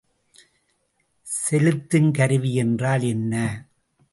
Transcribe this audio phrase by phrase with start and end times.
[1.27, 3.33] செலுத்துங்கருவி என்றால் என்ன?